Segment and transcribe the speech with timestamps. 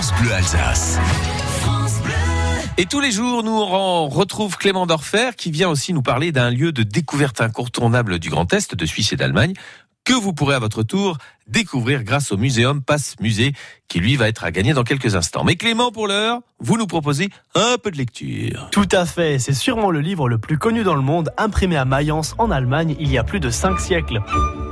[0.00, 0.96] France Bleu Alsace.
[2.76, 6.50] Et tous les jours, nous on retrouve Clément Dorfer qui vient aussi nous parler d'un
[6.50, 9.54] lieu de découverte incontournable du Grand Est, de Suisse et d'Allemagne,
[10.08, 11.18] que vous pourrez à votre tour
[11.48, 13.52] découvrir grâce au Muséum Passe Musée,
[13.88, 15.44] qui lui va être à gagner dans quelques instants.
[15.44, 18.70] Mais Clément, pour l'heure, vous nous proposez un peu de lecture.
[18.72, 21.84] Tout à fait, c'est sûrement le livre le plus connu dans le monde, imprimé à
[21.84, 24.22] Mayence en Allemagne il y a plus de 5 siècles.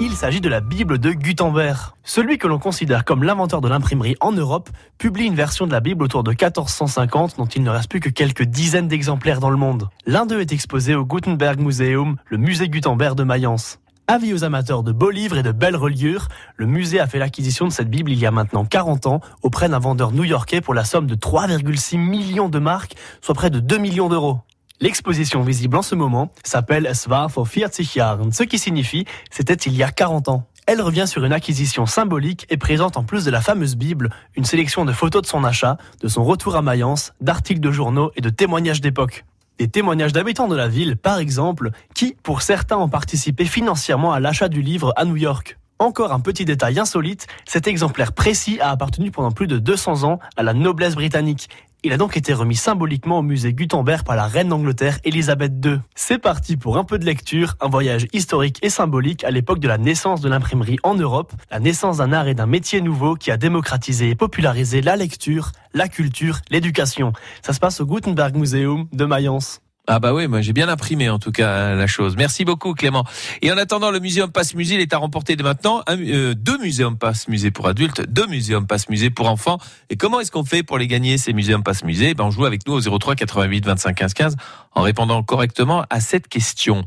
[0.00, 1.78] Il s'agit de la Bible de Gutenberg.
[2.04, 5.80] Celui que l'on considère comme l'inventeur de l'imprimerie en Europe publie une version de la
[5.80, 9.56] Bible autour de 1450 dont il ne reste plus que quelques dizaines d'exemplaires dans le
[9.56, 9.88] monde.
[10.06, 13.80] L'un d'eux est exposé au Gutenberg Museum, le musée Gutenberg de Mayence.
[14.06, 17.66] Avis aux amateurs de beaux livres et de belles reliures, le musée a fait l'acquisition
[17.66, 20.84] de cette Bible il y a maintenant 40 ans auprès d'un vendeur new-yorkais pour la
[20.84, 24.40] somme de 3,6 millions de marques, soit près de 2 millions d'euros.
[24.80, 29.54] L'exposition visible en ce moment s'appelle Es war vor 40 Jahren, ce qui signifie c'était
[29.54, 30.46] il y a 40 ans.
[30.66, 34.44] Elle revient sur une acquisition symbolique et présente en plus de la fameuse Bible une
[34.44, 38.20] sélection de photos de son achat, de son retour à Mayence, d'articles de journaux et
[38.20, 39.24] de témoignages d'époque.
[39.58, 44.18] Des témoignages d'habitants de la ville, par exemple, qui, pour certains, ont participé financièrement à
[44.18, 45.58] l'achat du livre à New York.
[45.80, 50.20] Encore un petit détail insolite, cet exemplaire précis a appartenu pendant plus de 200 ans
[50.36, 51.48] à la noblesse britannique.
[51.82, 55.80] Il a donc été remis symboliquement au musée Gutenberg par la reine d'Angleterre Elisabeth II.
[55.94, 59.68] C'est parti pour un peu de lecture, un voyage historique et symbolique à l'époque de
[59.68, 63.30] la naissance de l'imprimerie en Europe, la naissance d'un art et d'un métier nouveau qui
[63.30, 67.12] a démocratisé et popularisé la lecture, la culture, l'éducation.
[67.42, 69.60] Ça se passe au Gutenberg Museum de Mayence.
[69.86, 72.16] Ah bah oui, moi j'ai bien imprimé en tout cas la chose.
[72.16, 73.04] Merci beaucoup Clément.
[73.42, 76.56] Et en attendant, le Muséum Passe Musée il est à remporter de maintenant euh, deux
[76.56, 79.58] Muséums Passe Musée pour adultes, deux Muséums Passe Musée pour enfants.
[79.90, 82.46] Et comment est-ce qu'on fait pour les gagner ces Muséums Passe Musée ben, On joue
[82.46, 84.36] avec nous au 03 88 25 15 15
[84.74, 86.86] en répondant correctement à cette question.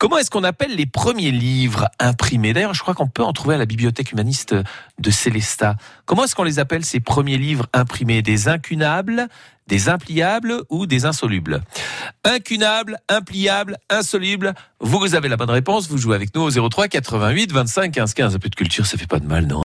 [0.00, 2.54] Comment est-ce qu'on appelle les premiers livres imprimés?
[2.54, 4.54] D'ailleurs, je crois qu'on peut en trouver à la bibliothèque humaniste
[4.98, 5.76] de Célestat.
[6.06, 8.22] Comment est-ce qu'on les appelle ces premiers livres imprimés?
[8.22, 9.28] Des incunables,
[9.70, 11.62] des impliables ou des insolubles
[12.24, 14.52] Incunables, impliables, insolubles.
[14.80, 15.88] Vous, vous avez la bonne réponse.
[15.88, 18.34] Vous jouez avec nous au 03 88 25 15 15.
[18.34, 19.58] Un peu de culture, ça fait pas de mal, non?